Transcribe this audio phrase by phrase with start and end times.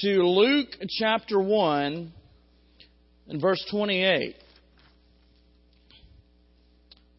[0.00, 2.12] to Luke chapter 1
[3.28, 4.34] and verse 28.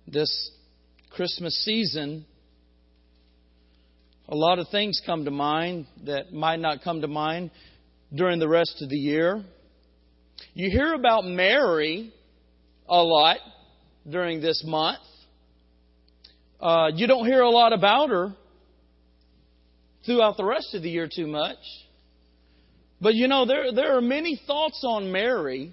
[0.07, 0.51] This
[1.11, 2.25] Christmas season,
[4.27, 7.51] a lot of things come to mind that might not come to mind
[8.13, 9.43] during the rest of the year.
[10.53, 12.11] You hear about Mary
[12.87, 13.37] a lot
[14.09, 14.99] during this month.
[16.59, 18.33] Uh, you don't hear a lot about her
[20.05, 21.57] throughout the rest of the year too much.
[23.05, 25.71] But you know, there, there are many thoughts on Mary.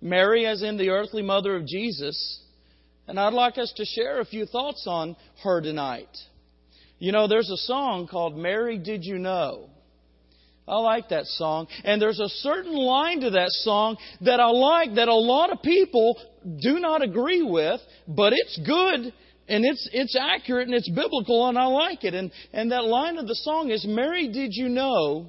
[0.00, 2.40] Mary, as in the earthly mother of Jesus.
[3.06, 6.08] And I'd like us to share a few thoughts on her tonight.
[6.98, 9.68] You know, there's a song called Mary Did You Know?
[10.66, 11.66] I like that song.
[11.84, 15.60] And there's a certain line to that song that I like that a lot of
[15.60, 16.18] people
[16.62, 19.12] do not agree with, but it's good
[19.46, 22.14] and it's it's accurate and it's biblical and I like it.
[22.14, 25.26] And and that line of the song is Mary did you know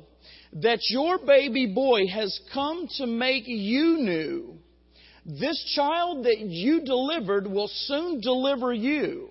[0.54, 4.58] that your baby boy has come to make you new?
[5.26, 9.30] This child that you delivered will soon deliver you.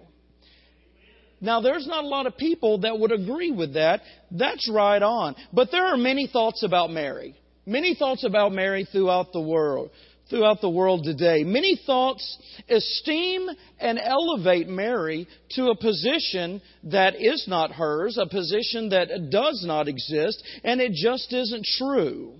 [1.41, 4.03] Now, there's not a lot of people that would agree with that.
[4.31, 5.37] That's right on.
[5.53, 7.35] But there are many thoughts about Mary.
[7.67, 9.91] Many thoughts about Mary throughout the world.
[10.29, 11.45] Throughout the world today.
[11.45, 12.39] Many thoughts
[12.69, 19.65] esteem and elevate Mary to a position that is not hers, a position that does
[19.65, 22.35] not exist, and it just isn't true.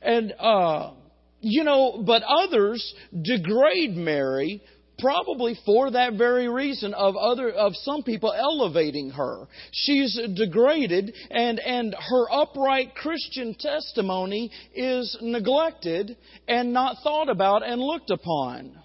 [0.00, 0.92] And, uh,
[1.40, 4.62] you know, but others degrade Mary
[4.98, 9.46] probably for that very reason of other of some people elevating her.
[9.72, 17.80] She's degraded and and her upright christian testimony is neglected and not thought about and
[17.80, 18.78] looked upon.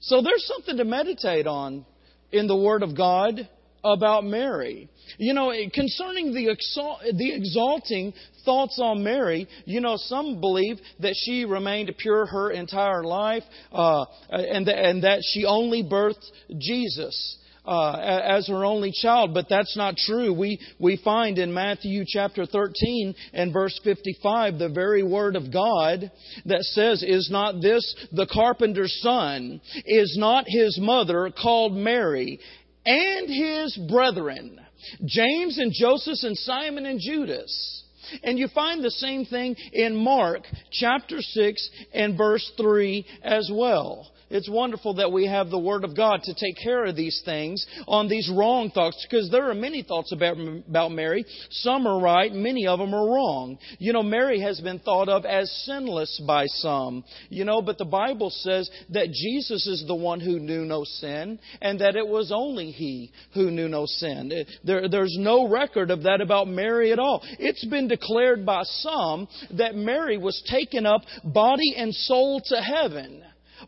[0.00, 1.86] So there's something to meditate on
[2.30, 3.48] in the word of god
[3.84, 4.88] about Mary.
[5.18, 11.14] You know, concerning the, exalt, the exalting thoughts on Mary, you know, some believe that
[11.16, 16.24] she remained pure her entire life uh, and, and that she only birthed
[16.58, 17.38] Jesus.
[17.66, 20.34] Uh, as her only child, but that's not true.
[20.34, 26.10] We we find in Matthew chapter 13 and verse 55 the very word of God
[26.44, 29.62] that says, "Is not this the carpenter's son?
[29.86, 32.38] Is not his mother called Mary?"
[32.84, 34.60] And his brethren,
[35.04, 37.82] James and Joseph and Simon and Judas.
[38.22, 44.10] And you find the same thing in Mark chapter 6 and verse 3 as well.
[44.34, 47.64] It's wonderful that we have the Word of God to take care of these things
[47.86, 50.36] on these wrong thoughts because there are many thoughts about,
[50.68, 51.24] about Mary.
[51.50, 53.58] Some are right, many of them are wrong.
[53.78, 57.04] You know, Mary has been thought of as sinless by some.
[57.28, 61.38] You know, but the Bible says that Jesus is the one who knew no sin
[61.62, 64.32] and that it was only He who knew no sin.
[64.64, 67.22] There, there's no record of that about Mary at all.
[67.38, 73.22] It's been declared by some that Mary was taken up body and soul to heaven.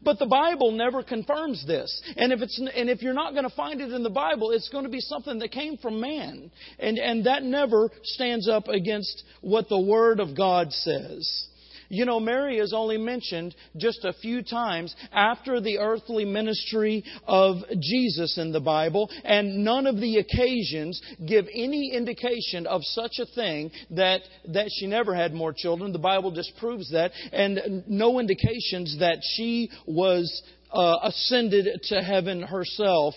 [0.07, 2.01] But the Bible never confirms this.
[2.17, 4.69] And if it's and if you're not going to find it in the Bible, it's
[4.69, 6.53] going to be something that came from man.
[6.79, 11.49] And and that never stands up against what the word of God says.
[11.89, 17.57] You know, Mary is only mentioned just a few times after the earthly ministry of
[17.81, 23.27] Jesus in the Bible, and none of the occasions give any indication of such a
[23.35, 25.93] thing that, that she never had more children.
[25.93, 30.43] The Bible disproves that, and no indications that she was
[30.73, 33.15] uh, ascended to heaven herself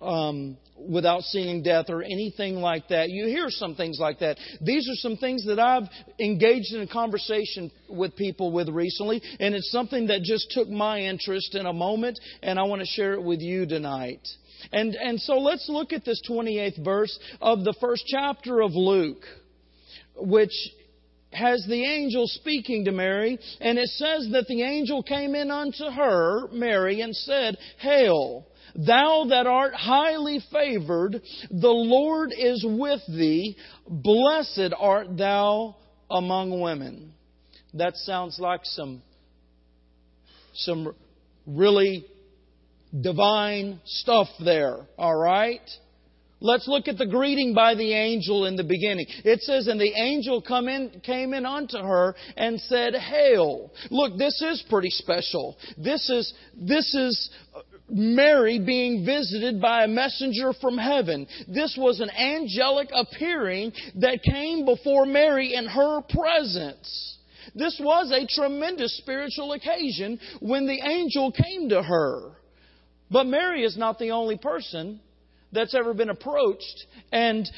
[0.00, 0.56] um,
[0.88, 3.10] without seeing death or anything like that.
[3.10, 4.38] You hear some things like that.
[4.60, 5.88] These are some things that I've
[6.18, 11.00] engaged in a conversation with people with recently, and it's something that just took my
[11.00, 14.26] interest in a moment, and I want to share it with you tonight.
[14.72, 19.24] And, and so let's look at this 28th verse of the first chapter of Luke,
[20.16, 20.52] which
[21.32, 25.84] has the angel speaking to Mary, and it says that the angel came in unto
[25.84, 31.20] her, Mary, and said, Hail, Thou that art highly favored,
[31.50, 33.56] the Lord is with thee.
[33.88, 35.76] Blessed art thou
[36.10, 37.12] among women.
[37.74, 39.02] That sounds like some,
[40.54, 40.94] some
[41.46, 42.04] really
[42.98, 45.60] divine stuff there, alright?
[46.42, 49.04] Let's look at the greeting by the angel in the beginning.
[49.24, 53.70] It says, and the angel come in, came in unto her and said, Hail.
[53.90, 55.58] Look, this is pretty special.
[55.76, 57.30] This is, this is
[57.90, 61.26] Mary being visited by a messenger from heaven.
[61.48, 67.18] This was an angelic appearing that came before Mary in her presence.
[67.54, 72.32] This was a tremendous spiritual occasion when the angel came to her.
[73.10, 75.00] But Mary is not the only person
[75.52, 77.48] that's ever been approached and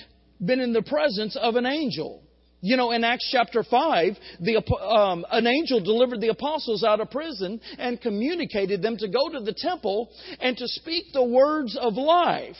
[0.45, 2.23] been in the presence of an angel.
[2.65, 7.11] You know, in Acts chapter 5, the, um, an angel delivered the apostles out of
[7.11, 10.09] prison and communicated them to go to the temple
[10.41, 12.55] and to speak the words of life.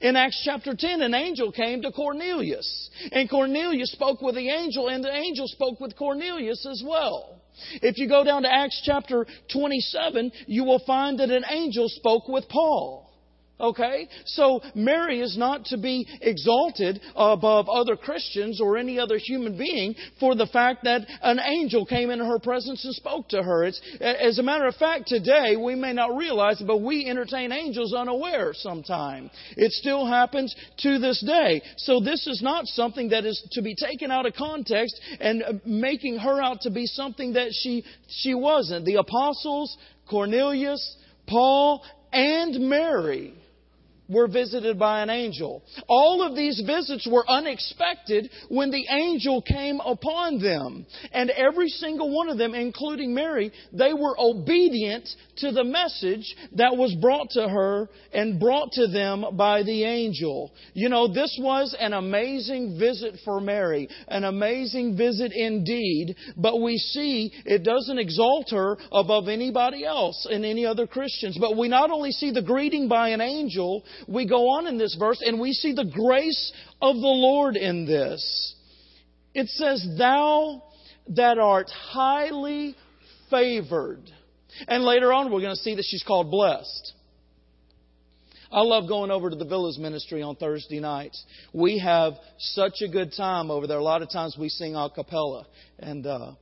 [0.00, 2.90] In Acts chapter 10, an angel came to Cornelius.
[3.12, 7.42] And Cornelius spoke with the angel, and the angel spoke with Cornelius as well.
[7.82, 12.26] If you go down to Acts chapter 27, you will find that an angel spoke
[12.26, 13.05] with Paul.
[13.58, 14.08] Okay?
[14.26, 19.94] So Mary is not to be exalted above other Christians or any other human being
[20.20, 23.64] for the fact that an angel came into her presence and spoke to her.
[23.64, 27.50] It's, as a matter of fact, today we may not realize it, but we entertain
[27.50, 29.30] angels unaware sometime.
[29.56, 31.62] It still happens to this day.
[31.78, 36.18] So this is not something that is to be taken out of context and making
[36.18, 38.84] her out to be something that she, she wasn't.
[38.84, 39.76] The apostles,
[40.08, 41.82] Cornelius, Paul,
[42.12, 43.34] and Mary
[44.08, 45.62] were visited by an angel.
[45.88, 50.86] All of these visits were unexpected when the angel came upon them.
[51.12, 55.08] And every single one of them, including Mary, they were obedient
[55.38, 60.52] to the message that was brought to her and brought to them by the angel.
[60.74, 66.78] You know, this was an amazing visit for Mary, an amazing visit indeed, but we
[66.78, 71.36] see it doesn't exalt her above anybody else and any other Christians.
[71.38, 74.96] But we not only see the greeting by an angel, we go on in this
[74.98, 78.54] verse and we see the grace of the Lord in this.
[79.34, 80.62] It says, Thou
[81.14, 82.74] that art highly
[83.30, 84.02] favored.
[84.66, 86.92] And later on, we're going to see that she's called blessed.
[88.50, 91.22] I love going over to the Villas Ministry on Thursday nights.
[91.52, 93.78] We have such a good time over there.
[93.78, 95.46] A lot of times we sing a cappella,
[95.78, 96.32] and uh,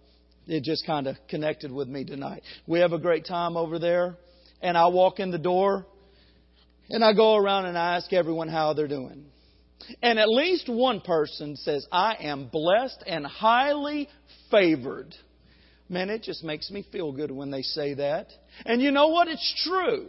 [0.46, 2.42] it just kind of connected with me tonight.
[2.66, 4.16] We have a great time over there,
[4.60, 5.86] and I walk in the door,
[6.90, 9.24] and I go around and I ask everyone how they're doing.
[10.02, 14.08] And at least one person says, I am blessed and highly
[14.50, 15.14] favored.
[15.88, 18.28] Man, it just makes me feel good when they say that.
[18.64, 19.28] And you know what?
[19.28, 20.08] It's true.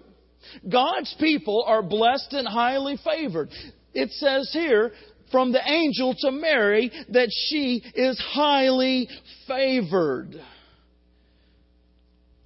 [0.69, 3.49] God's people are blessed and highly favored.
[3.93, 4.91] It says here,
[5.31, 9.09] from the angel to Mary, that she is highly
[9.47, 10.39] favored.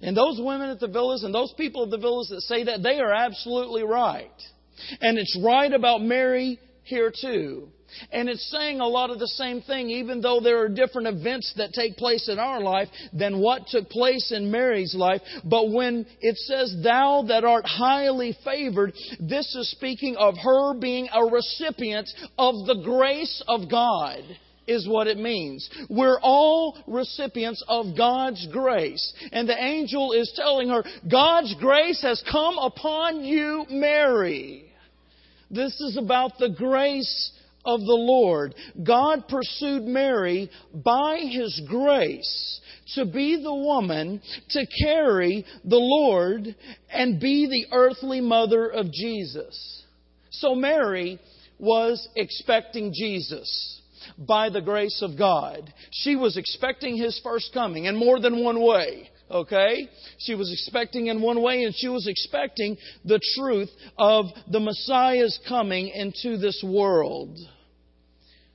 [0.02, 2.82] And those women at the villas and those people at the villas that say that,
[2.82, 4.30] they are absolutely right.
[5.00, 7.68] And it's right about Mary here too.
[8.12, 11.52] And it's saying a lot of the same thing, even though there are different events
[11.56, 15.20] that take place in our life than what took place in Mary's life.
[15.44, 21.08] But when it says, Thou that art highly favored, this is speaking of her being
[21.12, 22.08] a recipient
[22.38, 24.22] of the grace of God
[24.66, 25.68] is what it means.
[25.88, 29.12] We're all recipients of God's grace.
[29.32, 34.72] And the angel is telling her, God's grace has come upon you, Mary.
[35.50, 37.32] This is about the grace
[37.64, 38.54] of the Lord.
[38.82, 42.60] God pursued Mary by His grace
[42.94, 44.20] to be the woman
[44.50, 46.54] to carry the Lord
[46.90, 49.84] and be the earthly mother of Jesus.
[50.30, 51.18] So Mary
[51.58, 53.79] was expecting Jesus
[54.26, 55.72] by the grace of God.
[55.90, 59.10] She was expecting His first coming in more than one way.
[59.30, 59.88] Okay?
[60.18, 65.38] She was expecting in one way, and she was expecting the truth of the Messiah's
[65.48, 67.38] coming into this world.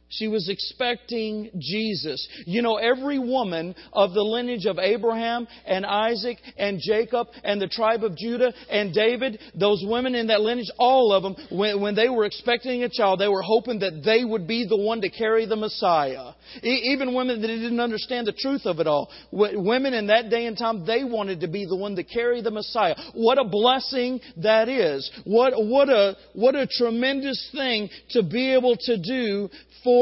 [0.10, 2.28] She was expecting Jesus.
[2.46, 7.68] You know, every woman of the lineage of Abraham and Isaac and Jacob and the
[7.68, 11.96] tribe of Judah and David, those women in that lineage, all of them, when, when
[11.96, 15.10] they were expecting a child, they were hoping that they would be the one to
[15.10, 16.34] carry the Messiah.
[16.64, 19.10] E- even women that didn't understand the truth of it all.
[19.32, 22.42] W- women in that day and time, they wanted to be the one to carry
[22.42, 22.96] the Messiah.
[23.14, 25.10] What a blessing that is.
[25.24, 29.50] What, what a, what a tremendous thing to be able to do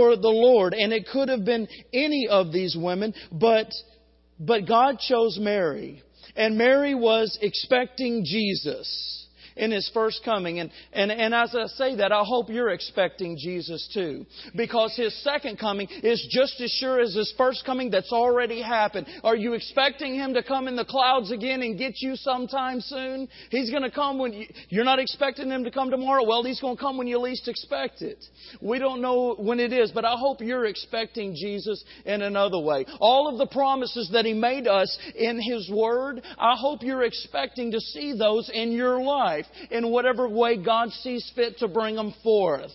[0.04, 0.74] for the Lord.
[0.74, 3.68] And it could have been any of these women, but,
[4.40, 6.02] but God chose Mary.
[6.36, 9.23] And Mary was expecting Jesus
[9.56, 10.60] in His first coming.
[10.60, 14.26] And, and, and as I say that, I hope you're expecting Jesus too.
[14.56, 19.08] Because His second coming is just as sure as His first coming that's already happened.
[19.24, 23.28] Are you expecting Him to come in the clouds again and get you sometime soon?
[23.50, 26.26] He's going to come when you, you're not expecting Him to come tomorrow.
[26.26, 28.24] Well, He's going to come when you least expect it.
[28.62, 32.86] We don't know when it is, but I hope you're expecting Jesus in another way.
[33.00, 37.72] All of the promises that He made us in His Word, I hope you're expecting
[37.72, 41.96] to see those in your life life in whatever way God sees fit to bring
[41.96, 42.72] them forth.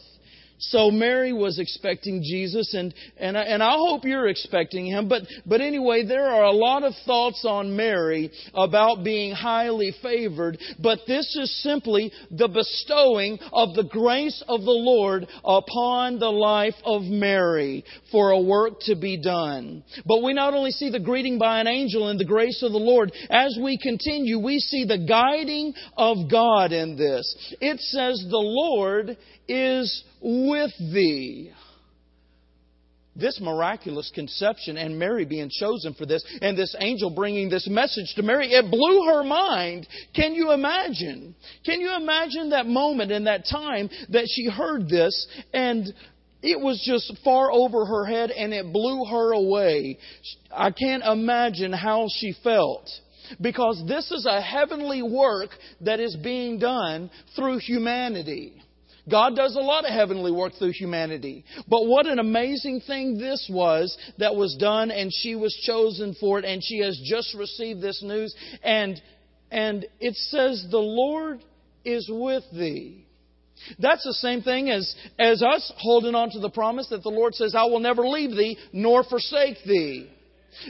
[0.58, 5.08] So Mary was expecting Jesus, and and I, and I hope you're expecting him.
[5.08, 10.58] But but anyway, there are a lot of thoughts on Mary about being highly favored.
[10.80, 16.74] But this is simply the bestowing of the grace of the Lord upon the life
[16.84, 19.84] of Mary for a work to be done.
[20.06, 22.78] But we not only see the greeting by an angel and the grace of the
[22.78, 23.12] Lord.
[23.30, 27.54] As we continue, we see the guiding of God in this.
[27.60, 29.16] It says, "The Lord
[29.48, 31.52] is with thee.
[33.16, 38.14] This miraculous conception and Mary being chosen for this and this angel bringing this message
[38.14, 39.88] to Mary, it blew her mind.
[40.14, 41.34] Can you imagine?
[41.66, 45.92] Can you imagine that moment and that time that she heard this and
[46.42, 49.98] it was just far over her head and it blew her away.
[50.52, 52.88] I can't imagine how she felt
[53.40, 55.50] because this is a heavenly work
[55.80, 58.62] that is being done through humanity.
[59.10, 61.44] God does a lot of heavenly work through humanity.
[61.68, 66.38] But what an amazing thing this was that was done and she was chosen for
[66.38, 69.00] it and she has just received this news and
[69.50, 71.42] and it says the Lord
[71.84, 73.06] is with thee.
[73.78, 77.34] That's the same thing as, as us holding on to the promise that the Lord
[77.34, 80.10] says, I will never leave thee nor forsake thee.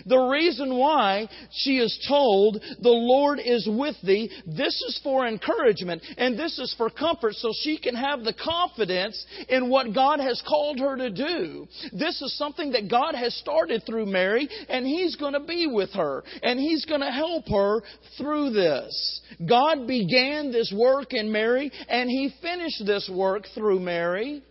[0.06, 6.02] The reason why she is told, the Lord is with thee, this is for encouragement
[6.16, 10.42] and this is for comfort so she can have the confidence in what God has
[10.46, 11.66] called her to do.
[11.92, 15.92] This is something that God has started through Mary and He's going to be with
[15.92, 17.82] her and He's going to help her
[18.16, 19.20] through this.
[19.48, 24.42] God began this work in Mary and He finished this work through Mary.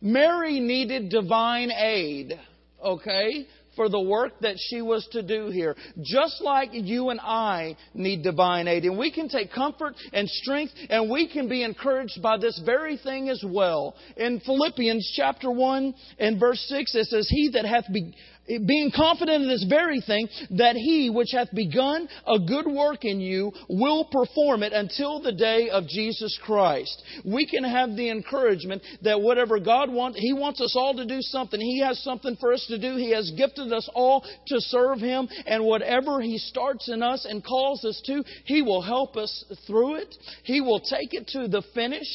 [0.00, 2.38] Mary needed divine aid.
[2.82, 3.46] Okay?
[3.76, 5.76] For the work that she was to do here.
[6.02, 8.84] Just like you and I need divine aid.
[8.84, 12.96] And we can take comfort and strength and we can be encouraged by this very
[12.96, 13.96] thing as well.
[14.16, 18.14] In Philippians chapter 1 and verse 6, it says, He that hath be-
[18.58, 23.20] being confident of this very thing, that he which hath begun a good work in
[23.20, 27.02] you will perform it until the day of Jesus Christ.
[27.24, 31.20] We can have the encouragement that whatever God wants, He wants us all to do
[31.20, 31.60] something.
[31.60, 32.96] He has something for us to do.
[32.96, 37.44] He has gifted us all to serve Him, and whatever He starts in us and
[37.44, 40.14] calls us to, He will help us through it.
[40.42, 42.08] He will take it to the finish.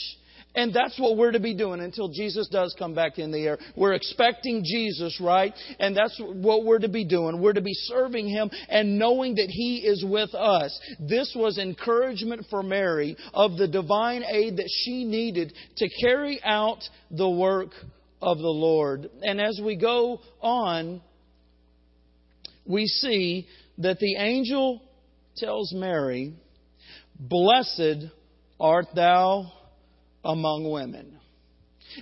[0.55, 3.57] And that's what we're to be doing until Jesus does come back in the air.
[3.75, 5.53] We're expecting Jesus, right?
[5.79, 7.41] And that's what we're to be doing.
[7.41, 10.79] We're to be serving Him and knowing that He is with us.
[10.99, 16.79] This was encouragement for Mary of the divine aid that she needed to carry out
[17.11, 17.69] the work
[18.21, 19.09] of the Lord.
[19.21, 21.01] And as we go on,
[22.65, 23.47] we see
[23.77, 24.81] that the angel
[25.37, 26.33] tells Mary,
[27.19, 28.07] Blessed
[28.59, 29.51] art thou
[30.25, 31.19] among women.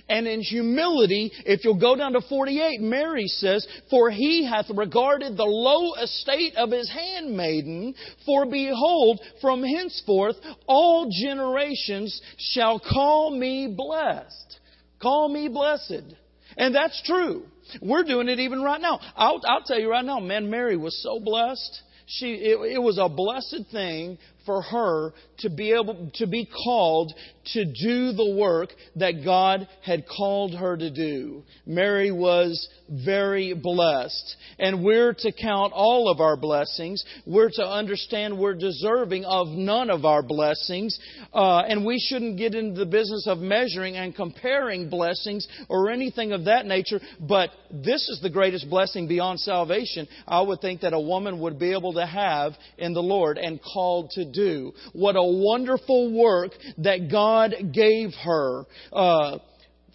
[0.08, 5.36] And in humility, if you'll go down to 48, Mary says, For he hath regarded
[5.36, 7.94] the low estate of his handmaiden,
[8.26, 14.58] for behold, from henceforth all generations shall call me blessed.
[15.00, 16.14] Call me blessed.
[16.56, 17.44] And that's true.
[17.80, 19.00] We're doing it even right now.
[19.16, 21.82] I'll, I'll tell you right now, man, Mary was so blessed.
[22.06, 27.12] She, it, it was a blessed thing for her to be able to be called
[27.52, 31.42] to do the work that God had called her to do.
[31.66, 34.36] Mary was very blessed.
[34.58, 37.04] And we're to count all of our blessings.
[37.26, 40.98] We're to understand we're deserving of none of our blessings.
[41.32, 46.32] Uh, and we shouldn't get into the business of measuring and comparing blessings or anything
[46.32, 47.00] of that nature.
[47.20, 51.58] But this is the greatest blessing beyond salvation I would think that a woman would
[51.58, 54.72] be able to have in the Lord and called to do.
[54.92, 58.64] What a wonderful work that God gave her.
[58.92, 59.38] Uh,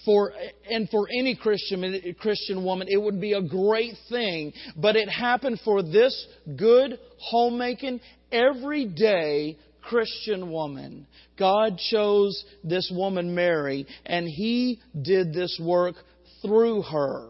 [0.05, 0.31] for
[0.69, 4.53] and for any Christian Christian woman, it would be a great thing.
[4.77, 7.99] But it happened for this good, homemaking,
[8.31, 11.05] everyday Christian woman.
[11.37, 15.95] God chose this woman, Mary, and He did this work
[16.41, 17.29] through her.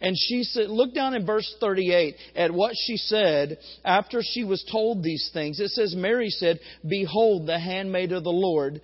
[0.00, 4.64] And she said, look down in verse 38 at what she said after she was
[4.70, 5.60] told these things.
[5.60, 8.80] It says, Mary said, Behold, the handmaid of the Lord,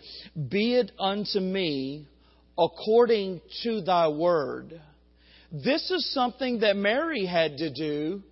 [0.49, 2.07] be it unto me
[2.59, 4.81] according to thy word.
[5.53, 8.23] This is something that Mary had to do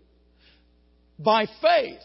[1.18, 2.00] by faith.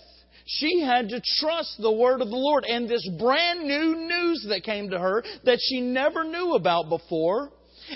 [0.45, 4.63] She had to trust the word of the Lord and this brand new news that
[4.63, 7.51] came to her that she never knew about before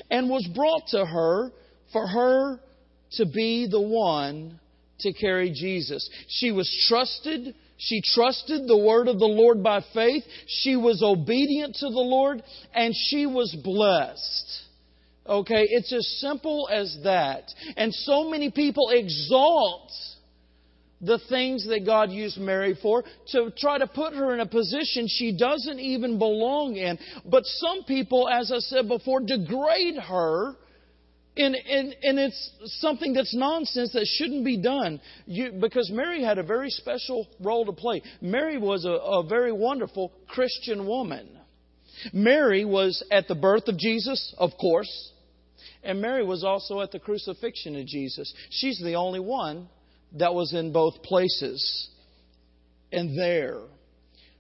[0.10, 1.52] and was brought to her
[1.92, 2.60] for her
[3.14, 4.60] to be the one
[5.00, 6.10] to carry Jesus.
[6.28, 7.56] She was trusted.
[7.78, 10.24] She trusted the word of the Lord by faith.
[10.48, 12.44] She was obedient to the Lord
[12.74, 14.62] and she was blessed.
[15.28, 15.68] Okay?
[15.70, 17.44] It's as simple as that.
[17.78, 19.92] And so many people exalt
[21.02, 25.08] the things that God used Mary for to try to put her in a position
[25.08, 27.00] she doesn't even belong in.
[27.26, 30.56] But some people, as I said before, degrade her.
[31.40, 35.00] And, and, and it's something that's nonsense that shouldn't be done.
[35.26, 38.02] You, because Mary had a very special role to play.
[38.22, 41.30] Mary was a, a very wonderful Christian woman.
[42.12, 45.12] Mary was at the birth of Jesus, of course.
[45.82, 48.34] And Mary was also at the crucifixion of Jesus.
[48.50, 49.70] She's the only one
[50.18, 51.90] that was in both places
[52.92, 53.62] and there.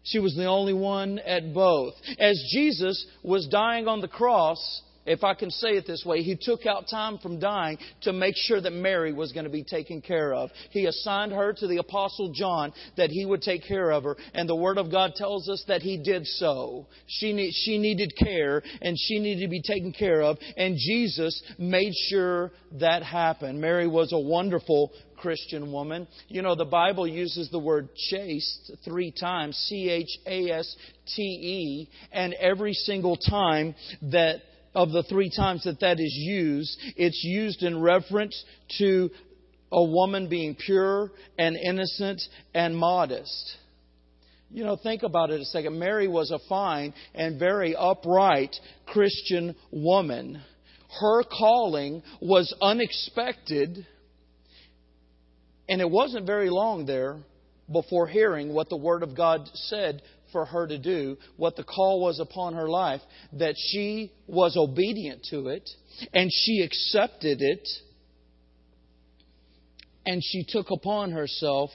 [0.03, 1.93] She was the only one at both.
[2.17, 6.37] As Jesus was dying on the cross, if I can say it this way, he
[6.39, 10.01] took out time from dying to make sure that Mary was going to be taken
[10.01, 10.51] care of.
[10.69, 14.47] He assigned her to the Apostle John that he would take care of her, and
[14.47, 16.85] the Word of God tells us that he did so.
[17.07, 21.41] She, need, she needed care, and she needed to be taken care of, and Jesus
[21.57, 23.59] made sure that happened.
[23.59, 26.07] Mary was a wonderful Christian woman.
[26.27, 30.75] You know, the Bible uses the word chaste three times, C H A S
[31.15, 34.41] T E, and every single time that
[34.79, 38.45] of the three times that that is used, it's used in reference
[38.77, 39.09] to
[39.73, 42.21] a woman being pure and innocent
[42.53, 43.57] and modest.
[44.49, 45.77] You know, think about it a second.
[45.77, 48.55] Mary was a fine and very upright
[48.85, 50.41] Christian woman.
[51.01, 53.85] Her calling was unexpected,
[55.67, 57.17] and it wasn't very long there
[57.69, 62.01] before hearing what the Word of God said for her to do, what the call
[62.01, 63.01] was upon her life,
[63.33, 65.69] that she was obedient to it,
[66.13, 67.67] and she accepted it,
[70.05, 71.69] and she took upon herself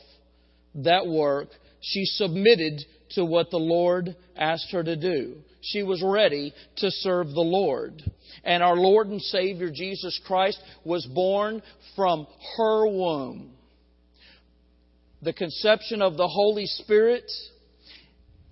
[0.74, 1.48] that work.
[1.80, 2.80] She submitted
[3.10, 5.36] to what the Lord asked her to do.
[5.60, 8.02] She was ready to serve the Lord.
[8.42, 11.62] And our Lord and Savior Jesus Christ was born
[11.94, 13.52] from her womb.
[15.22, 17.30] The conception of the Holy Spirit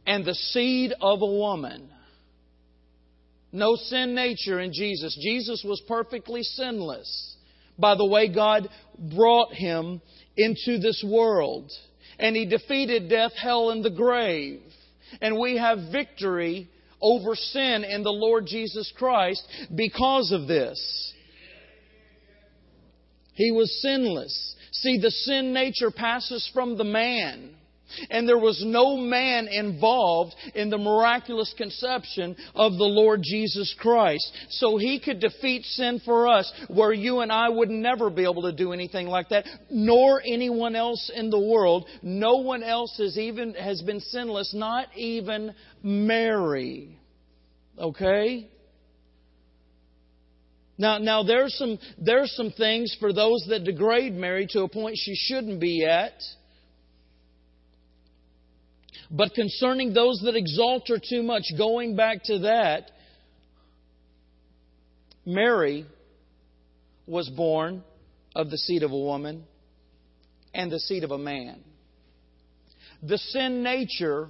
[0.06, 1.88] and the seed of a woman.
[3.52, 5.18] No sin nature in Jesus.
[5.22, 7.36] Jesus was perfectly sinless
[7.78, 8.68] by the way God
[9.14, 10.00] brought him
[10.36, 11.70] into this world.
[12.18, 14.62] And he defeated death, hell, and the grave.
[15.20, 16.68] And we have victory
[17.00, 21.12] over sin in the Lord Jesus Christ because of this.
[23.34, 24.54] He was sinless.
[24.72, 27.50] See, the sin nature passes from the man.
[28.10, 34.30] And there was no man involved in the miraculous conception of the Lord Jesus Christ.
[34.50, 38.42] So he could defeat sin for us where you and I would never be able
[38.42, 41.86] to do anything like that, nor anyone else in the world.
[42.02, 46.98] No one else has even has been sinless, not even Mary.
[47.78, 48.48] Okay?
[50.78, 54.96] Now, now there's some there's some things for those that degrade Mary to a point
[54.98, 56.14] she shouldn't be at.
[59.12, 62.90] But concerning those that exalt her too much, going back to that,
[65.26, 65.84] Mary
[67.06, 67.84] was born
[68.34, 69.44] of the seed of a woman
[70.54, 71.60] and the seed of a man.
[73.02, 74.28] The sin nature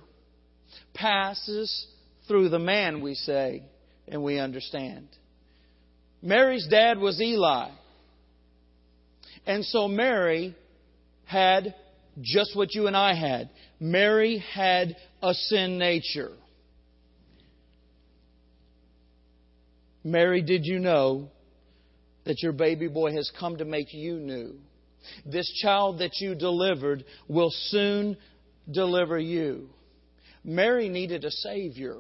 [0.95, 1.87] passes
[2.27, 3.63] through the man, we say,
[4.09, 5.07] and we understand.
[6.21, 7.71] Mary's dad was Eli.
[9.47, 10.57] And so Mary
[11.25, 11.75] had
[12.21, 13.51] just what you and I had.
[13.81, 16.33] Mary had a sin nature.
[20.05, 21.29] Mary, did you know
[22.25, 24.55] that your baby boy has come to make you new?
[25.25, 28.17] This child that you delivered will soon
[28.71, 29.69] deliver you.
[30.45, 31.97] Mary needed a Savior.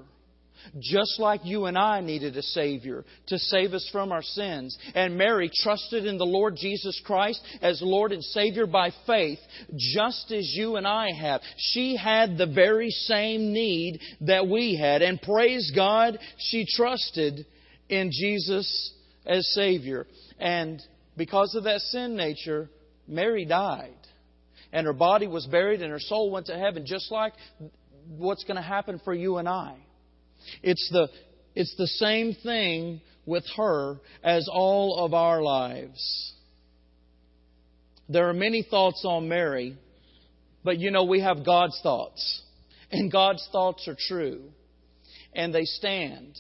[0.78, 4.76] Just like you and I needed a Savior to save us from our sins.
[4.94, 9.38] And Mary trusted in the Lord Jesus Christ as Lord and Savior by faith,
[9.76, 11.40] just as you and I have.
[11.56, 15.02] She had the very same need that we had.
[15.02, 17.46] And praise God, she trusted
[17.88, 18.92] in Jesus
[19.26, 20.06] as Savior.
[20.38, 20.82] And
[21.16, 22.68] because of that sin nature,
[23.06, 23.94] Mary died.
[24.72, 27.34] And her body was buried and her soul went to heaven, just like
[28.16, 29.76] what's going to happen for you and I.
[30.62, 31.08] It's the,
[31.54, 36.32] it's the same thing with her as all of our lives.
[38.08, 39.76] There are many thoughts on Mary,
[40.64, 42.42] but you know, we have God's thoughts.
[42.90, 44.42] And God's thoughts are true.
[45.32, 46.38] And they stand.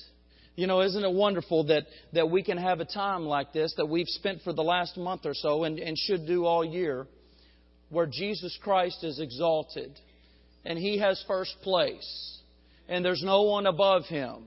[0.54, 3.86] You know, isn't it wonderful that, that we can have a time like this that
[3.86, 7.06] we've spent for the last month or so and, and should do all year
[7.88, 9.98] where Jesus Christ is exalted
[10.64, 12.38] and He has first place
[12.88, 14.44] and there's no one above him.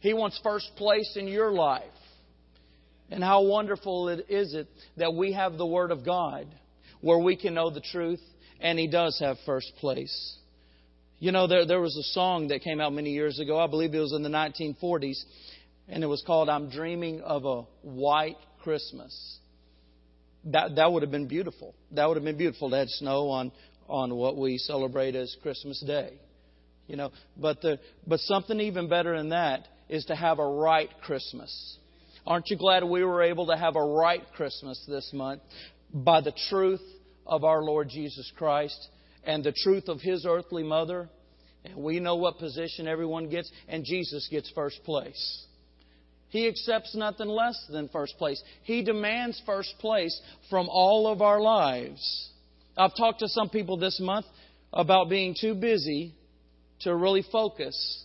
[0.00, 1.82] He wants first place in your life.
[3.10, 6.46] And how wonderful it is it that we have the Word of God
[7.00, 8.20] where we can know the truth,
[8.60, 10.36] and He does have first place.
[11.18, 13.94] You know, there, there was a song that came out many years ago, I believe
[13.94, 15.22] it was in the 1940s,
[15.88, 19.38] and it was called I'm Dreaming of a White Christmas.
[20.46, 21.74] That, that would have been beautiful.
[21.92, 23.52] That would have been beautiful to have snow on,
[23.88, 26.18] on what we celebrate as Christmas Day.
[26.86, 30.90] You know, but, the, but something even better than that is to have a right
[31.02, 31.78] Christmas.
[32.26, 35.42] Aren't you glad we were able to have a right Christmas this month
[35.92, 36.82] by the truth
[37.26, 38.88] of our Lord Jesus Christ
[39.24, 41.08] and the truth of His earthly mother?
[41.64, 45.46] And we know what position everyone gets, and Jesus gets first place.
[46.28, 48.42] He accepts nothing less than first place.
[48.64, 50.20] He demands first place
[50.50, 52.30] from all of our lives.
[52.76, 54.26] I've talked to some people this month
[54.72, 56.12] about being too busy
[56.80, 58.04] to really focus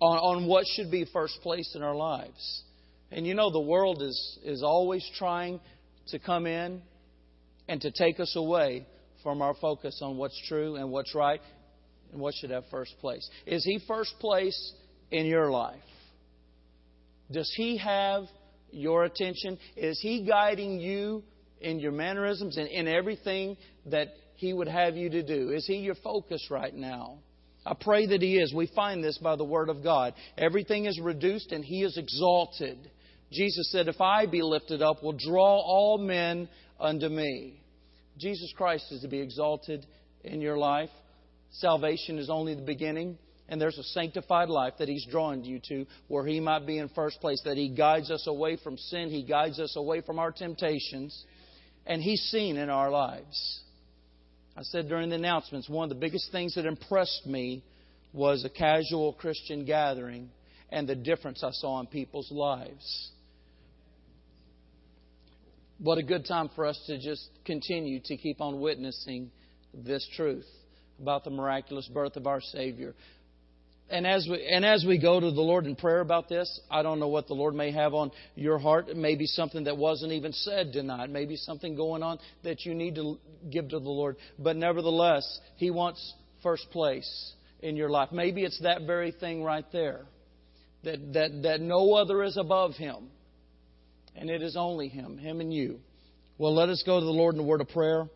[0.00, 2.62] on, on what should be first place in our lives.
[3.10, 5.60] And you know, the world is, is always trying
[6.08, 6.82] to come in
[7.68, 8.86] and to take us away
[9.22, 11.40] from our focus on what's true and what's right
[12.10, 13.28] and what should have first place.
[13.46, 14.72] Is He first place
[15.10, 15.78] in your life?
[17.30, 18.24] Does He have
[18.70, 19.58] your attention?
[19.76, 21.22] Is He guiding you
[21.60, 25.50] in your mannerisms and in everything that He would have you to do?
[25.50, 27.18] Is He your focus right now?
[27.64, 28.52] I pray that He is.
[28.52, 30.14] We find this by the Word of God.
[30.36, 32.90] Everything is reduced and He is exalted.
[33.30, 36.48] Jesus said, If I be lifted up, will draw all men
[36.80, 37.60] unto me.
[38.18, 39.86] Jesus Christ is to be exalted
[40.24, 40.90] in your life.
[41.52, 45.86] Salvation is only the beginning, and there's a sanctified life that He's drawing you to
[46.08, 49.22] where He might be in first place, that He guides us away from sin, He
[49.22, 51.24] guides us away from our temptations,
[51.86, 53.60] and He's seen in our lives.
[54.56, 57.62] I said during the announcements, one of the biggest things that impressed me
[58.12, 60.30] was a casual Christian gathering
[60.70, 63.10] and the difference I saw in people's lives.
[65.78, 69.30] What a good time for us to just continue to keep on witnessing
[69.74, 70.46] this truth
[71.00, 72.94] about the miraculous birth of our Savior.
[73.90, 76.82] And as we and as we go to the Lord in prayer about this, I
[76.82, 78.88] don't know what the Lord may have on your heart.
[78.88, 81.10] It may be something that wasn't even said tonight.
[81.10, 83.18] Maybe something going on that you need to
[83.50, 84.16] give to the Lord.
[84.38, 88.08] But nevertheless, He wants first place in your life.
[88.12, 90.06] Maybe it's that very thing right there.
[90.84, 93.08] That that that no other is above Him.
[94.16, 95.80] And it is only Him, Him and you.
[96.38, 98.08] Well, let us go to the Lord in a word of prayer,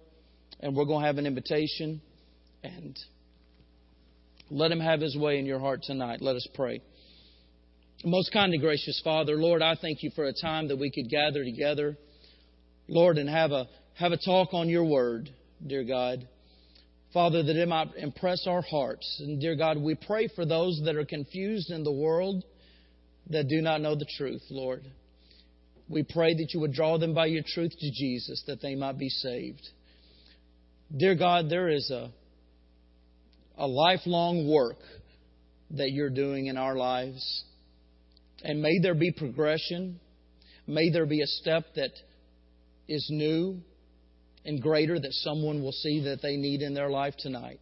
[0.60, 2.00] and we're going to have an invitation
[2.62, 2.98] and
[4.50, 6.22] let Him have His way in your heart tonight.
[6.22, 6.80] Let us pray.
[8.04, 11.08] Most kind and gracious Father, Lord, I thank you for a time that we could
[11.08, 11.96] gather together,
[12.88, 15.30] Lord, and have a have a talk on your word,
[15.66, 16.28] dear God.
[17.14, 19.22] Father, that it might impress our hearts.
[19.24, 22.44] And dear God, we pray for those that are confused in the world
[23.30, 24.84] that do not know the truth, Lord.
[25.88, 28.98] We pray that you would draw them by your truth to Jesus, that they might
[28.98, 29.66] be saved.
[30.94, 32.10] Dear God, there is a
[33.56, 34.78] a lifelong work
[35.70, 37.44] that you're doing in our lives.
[38.42, 39.98] And may there be progression.
[40.66, 41.90] May there be a step that
[42.88, 43.60] is new
[44.44, 47.60] and greater that someone will see that they need in their life tonight.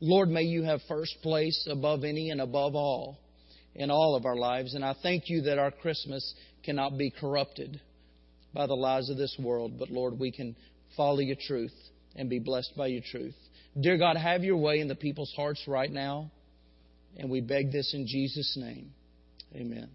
[0.00, 3.18] Lord, may you have first place above any and above all
[3.74, 4.74] in all of our lives.
[4.74, 7.80] And I thank you that our Christmas cannot be corrupted
[8.52, 10.56] by the lies of this world, but Lord, we can
[10.96, 11.74] follow your truth
[12.16, 13.36] and be blessed by your truth.
[13.78, 16.30] Dear God, have your way in the people's hearts right now.
[17.16, 18.92] And we beg this in Jesus' name.
[19.54, 19.88] Amen.